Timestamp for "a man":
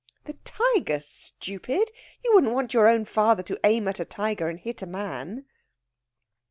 4.81-5.45